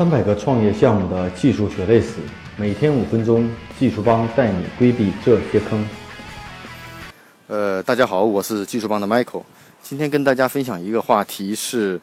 [0.00, 2.14] 三百个创业项目的技术血泪史，
[2.56, 3.46] 每天五分钟，
[3.78, 5.86] 技术帮带你规避这些坑。
[7.48, 9.42] 呃，大家好，我是技术帮的 Michael，
[9.82, 12.00] 今天跟大家分享一个话题是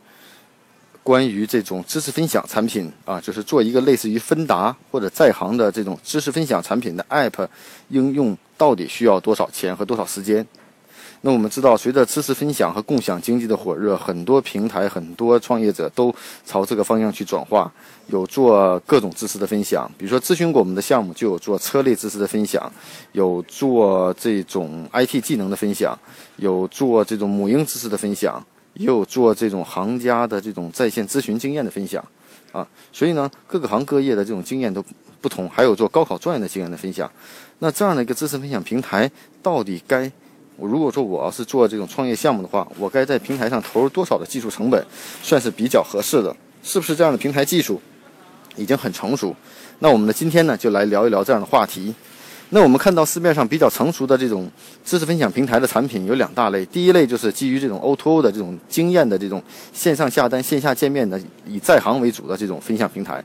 [1.01, 7.47] 关于这种知识分享产品啊，就是做一个类似于芬达或者在行的这种知识分享产品的 App
[7.87, 10.45] 应用，到底需要多少钱和多少时间？
[11.21, 16.13] 那我们知道，随着知识分享和共享经济的火热，很多平台、很多创业者都
[16.45, 17.71] 朝这个方向去转化，
[18.07, 19.89] 有做各种知识的分享。
[19.97, 22.71] 比如说，咨询过我们的项目就有做车类知识的分享，
[23.13, 25.97] 有做这种 IT 技能的分享，
[26.37, 28.41] 有做这种母婴知识的分享，
[28.75, 32.03] 也有做这种行家的这种在线咨询经验的分享。
[32.51, 34.83] 啊，所以呢，各个行各业的这种经验都
[35.19, 37.11] 不同，还有做高考状元的经验的分享。
[37.59, 40.09] 那这样的一个知识分享平台，到底该？
[40.57, 44.83] 我如果说我要是做这种创业项目的话，我该在平台上投入多少的技术成本，
[45.21, 46.35] 算是比较合适的？
[46.63, 47.79] 是不是这样的平台技术
[48.55, 49.35] 已经很成熟？
[49.79, 51.93] 那我们呢今天呢就来聊一聊这样的话题。
[52.49, 54.49] 那我们看到市面上比较成熟的这种
[54.83, 63.23] 知识分享平台的产品有两大类，第一类就是基于这种 O2O 的这种经验的这种线上下单、线下见面的以在行为主的这种分享平台。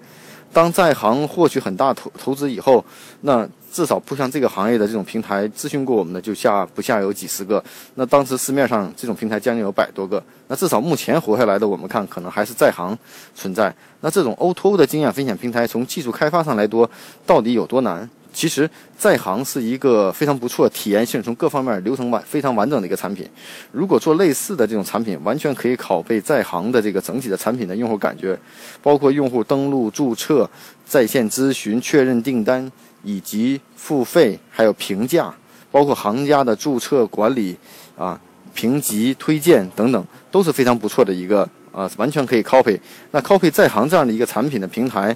[0.52, 2.84] 当在行获取很大投投资以后，
[3.22, 7.62] 那至少铺向这个行业的这种平台，咨询过我们的就下不下有几十个。
[7.94, 10.22] 那当时市面上这种平台将近有百多个。
[10.48, 12.96] 那至少目前活下来的，我们看可能还是在行
[13.34, 13.74] 存在。
[14.02, 16.88] 那这种 O2O 的经验分享平台，从技术开发上来多，
[17.24, 18.08] 到底有多难？
[18.32, 23.28] 其实在行是一个非常不错、体验性从各方面流程完非常完整的一个产品。
[23.70, 28.38] 如果做类似的这种产品，完全可以拷贝在行的这个整体的产品的用户感觉，
[28.82, 30.48] 包括用户登录、注册、
[30.86, 32.70] 在线咨询、确认订单
[33.04, 35.32] 以及付费，还有评价，
[35.70, 37.56] 包括行家的注册管理
[37.98, 38.18] 啊、
[38.54, 42.80] 评级、推荐等等，都是非常不错的一个啊，完全可以 copy。
[43.10, 45.14] 那 copy 在行这样的一个产品的平台。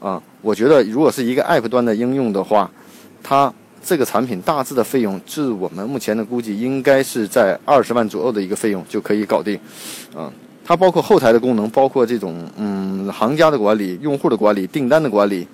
[0.00, 2.70] 啊，我觉得如果是一个 App 端的应用的话，
[3.22, 9.58] 它这个产品大致的费用，据我们目前的估计，应该是在二十万左右的一个费用就可以搞定。
[10.14, 10.30] 啊，
[10.64, 15.46] 它包括后台的功能，包括这种嗯行家的管理、用户的管理、订单的管理，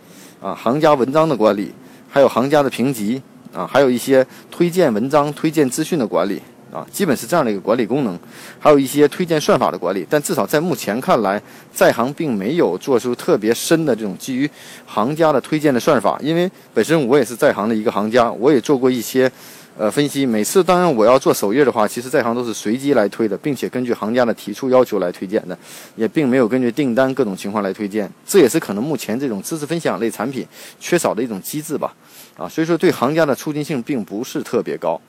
[0.43, 1.73] 啊行家文章的管理，
[2.09, 6.43] 还有行家的评级，啊还有一些推荐文章、推荐资讯的管理。
[6.75, 8.19] 啊，基本是这样的一个管理功能，
[8.59, 10.05] 还有一些推荐算法的管理。
[10.11, 11.41] 但至少在目前看来，
[11.73, 14.51] 在行并没有做出特别深的这种基于
[14.85, 16.19] 行家的推荐的算法。
[16.21, 19.31] 因为本身我也是在行的一个行家，我也做过一些
[19.79, 20.27] 呃分析。
[20.27, 25.57] 每次当然我要做首页的话，其实在行都是随机来推的，并且根据行家的提出要求来推荐的，
[25.95, 28.11] 也并没有根据订单各种情况来推荐。
[28.27, 30.45] 这也是可能目前这种知识分享类产品
[30.81, 31.95] 缺少的一种机制吧。
[32.37, 35.01] 啊，所以说对行家的促进性并不是特别高。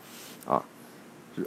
[0.46, 0.62] 啊。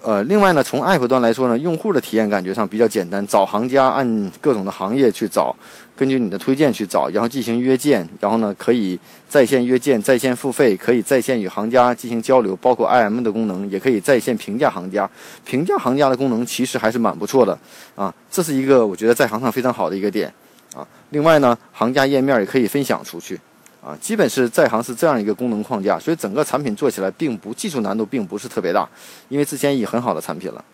[0.02, 5.56] 呃，另外呢，从 App 端来说呢，用户的体验感觉上比较简单，找行家按各种的行业去找，
[5.96, 8.98] 根据你的推荐去找，然后进行约见，然后呢可以
[9.30, 15.08] 在线约见、在线付费，可以在线与行家进行交流，包括 IM 的功能，也可以在线评价行家。
[15.46, 17.58] 评价行家的功能其实还是蛮不错的
[17.94, 20.30] 啊，这是一个我觉得在行上非常好的一个点
[20.74, 20.86] 啊。
[21.10, 23.40] 另外呢，行家页面也可以分享出去。
[23.80, 28.88] 啊，基本是在行是这样一个功能框架，所以整个产品做起来并不技术难度并不是特别大，
[29.28, 30.64] 因为之前已很好的产品了。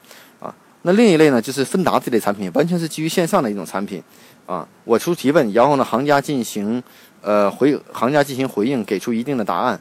[0.40, 4.02] 啊，那另一类呢，就是芬达这类产品，完全是基于线上的一种产品。
[4.46, 6.82] 啊，我出提问，然后呢，行家进行
[7.20, 9.80] 呃回，行家进行回应，给出一定的答案。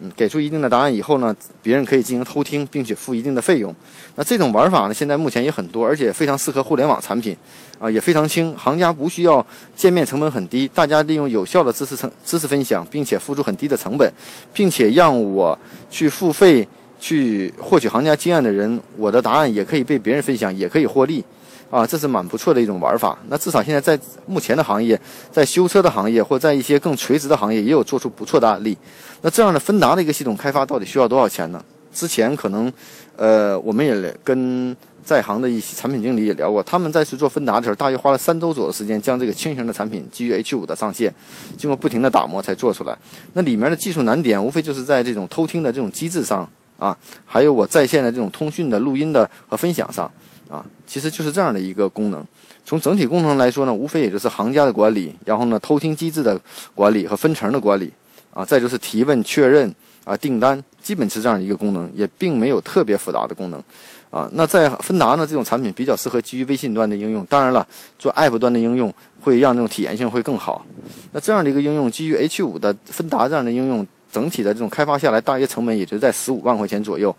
[0.00, 3.74] 嗯，给出一定的答案以后呢，别人可以进行偷听，并且付一定的费用。
[4.14, 7.36] 那这种玩法呢，现在目前也很多，而且非常适合互联网产品，
[7.78, 9.44] 啊，也非常轻，行家不需要
[9.74, 14.12] 见面成本很低，大家利用有效的知识成知识分享，并且付出很低的成本，
[14.52, 15.58] 并且让我
[15.90, 16.66] 去付费
[17.00, 21.24] 去获取行家经验的人，我的答案也可以被别人分享，也可以获利。
[21.70, 23.18] 啊，这是蛮不错的一种玩法。
[23.28, 24.98] 那至少现在在目前的行业，
[25.30, 28.76] 在修车的行业或在一些更垂直的行业，也有做出不错的案例。
[29.22, 31.62] 那这样的芬达的一个系统开发到底需要多少钱呢？
[31.92, 32.72] 之前可能，
[33.16, 41.12] 呃，我们也跟在行的一些产品经理也聊过，他们在去做芬达的时候，大约花了三周左右的时间，将这个轻型的产品基于 H 五的上线，
[41.56, 42.96] 经过不停的打磨才做出来。
[43.32, 46.48] 那里面的技术难点，无非就是在这种偷听的这种机制上
[46.78, 46.96] 啊，
[47.26, 50.10] 还有我在线的这种通讯的录音的和分享上。
[50.48, 52.24] 啊，其实就是这样的一个功能。
[52.64, 56.40] 从整体功能来说呢，无非也就是行家的管理，然后呢偷听机制的
[56.74, 57.92] 管理和分成的管理，
[58.32, 59.74] 啊，再就是提问确认
[60.04, 63.62] 啊订单，基本是这样一个功能，也并没有特别复杂的功能。
[64.10, 67.66] 啊，那在芬达呢这种产品比较适合基于微信端的应用，当然了，
[67.98, 70.64] 做 App 端的应用会让这种体验性会更好。
[71.12, 77.14] 那这样的一个应用，基于 h 五的芬达这样的应用，整体的这种开发下来，大约成本也就在十五万块钱左右，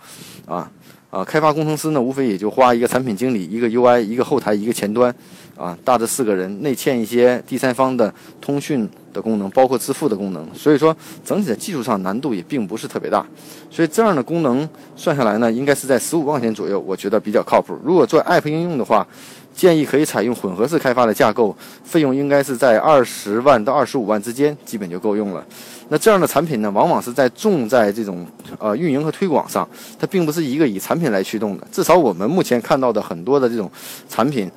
[0.48, 0.70] 啊。
[1.10, 5.14] 啊，开发工程师呢，无非也就花一个产品经理、一个 UI、一个后台、一个前端，
[5.58, 10.48] 啊，大致四个人，内嵌一些第三方的通讯的功能，包括支付的功能。
[10.54, 10.96] 所以说，
[11.26, 13.26] 整体的技术上难度也并不是特别大。
[13.72, 17.76] 所以这样的功能算下来呢，应该是在十五万块钱左右，我觉得比较靠谱。
[17.84, 19.08] 如果做 App 应用的话，
[19.54, 25.46] 建议可以采用混合式开发的架构，费用应该是在二十万到二十五万之间，基本就够用了。
[25.90, 28.26] 那这样的产品呢，往往是在重在这种
[28.58, 29.68] 呃运营和推广上，
[30.00, 31.68] 它并不是一个以产品来驱动的。
[31.72, 33.70] 至少我们目前看到的很多的这种
[34.08, 34.50] 产品。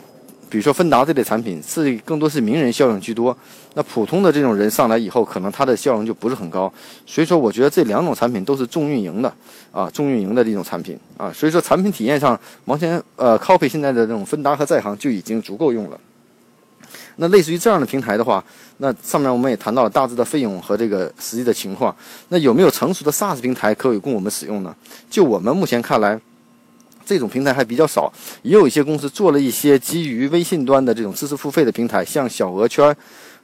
[0.52, 3.34] 比如说芬达这类产品是更多是名人效应居多，
[3.72, 6.70] 那普通的这种人上来以后，可能它的效应就不是很高。
[7.06, 9.32] 所以说，我觉得这两种产品都是重运营的
[9.70, 11.32] 啊，重运营的这种产品啊。
[11.32, 15.98] 所以说，产品体验上，目前呃，Copy 现在的这种芬达和在行就已经足够用了。
[17.16, 18.44] 那类似于这样的平台的话，
[18.76, 21.96] 那上面我们也谈到了大致的费用和这个实际的情况。
[22.28, 24.76] 那有没有成熟的 SaaS 平台可以供我们使用呢？
[25.08, 26.20] 就我们目前看来。
[27.04, 28.12] 这种平台还比较少，
[28.42, 32.94] 也有一些公司做了一些基于微信端的这种知识付费的平台，像小额圈，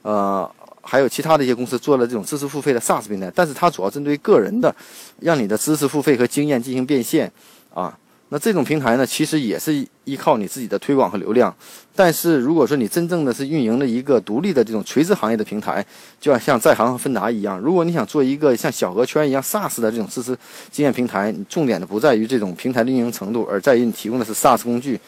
[0.01, 0.49] 呃，
[0.81, 4.75] 还有其他的一些公司做了这种知识付费的 SaaS 平台，但是它主要针对个人的，
[5.19, 7.31] 让你的知识付费和经验进行变现，
[7.73, 7.97] 啊。
[8.31, 11.53] 那这种平台呢，其实也是依靠你自己的推广和流量。
[11.95, 15.83] 但是如果说你真正的是运营了一个独立的这种垂直行业的平台，
[16.21, 20.37] 就要像在行和芬达一样，如果你想做一个像小额圈一样 SaaS 的这种知识
[20.71, 24.99] 经验平台，你重点的不在于这种平台的运营程度，而在于你提供的是 SaaS 工具，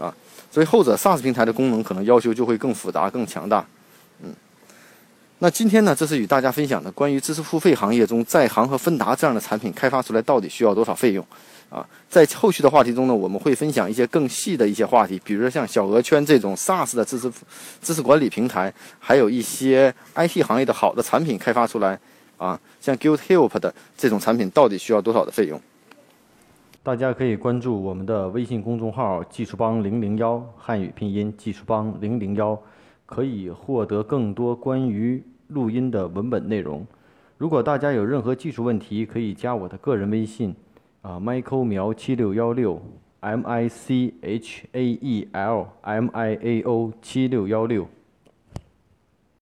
[0.00, 0.14] 啊，
[0.50, 3.66] 所以后者 SaaS 平台的功能可能要求就会更复杂、更强大。
[4.22, 4.32] 嗯，
[5.40, 11.26] 那今天呢，这是与大家分享的关于知识付费行业中在行和芬达这样的产品开发出来到底需要多少费用。
[11.70, 17.30] 啊，在后续的话题中呢，我们会分享一些更细的一些话题，比如说像小额圈这种 SaaS 的知识
[17.82, 21.98] 知识管理平台，还有一些 IT 行业的好的产品开发出来，
[22.38, 25.60] 啊，像 GuildHelp 的这种产品到底需要多少的费用？
[26.82, 32.58] 大家可以关注我们的微信公众号“技术帮零零幺”汉语拼音“技术帮零零幺”，
[33.04, 36.86] 可以获得更多关于录音的文本内容。
[37.36, 40.54] 如果大家有任何技术问题，可以加我的个人微信。
[41.08, 42.78] 啊，Michael 苗七六幺六
[43.20, 47.88] ，M I C H A E L M I A O 七六幺六。